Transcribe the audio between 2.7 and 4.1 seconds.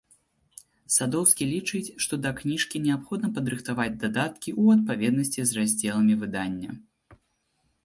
неабходна падрыхтаваць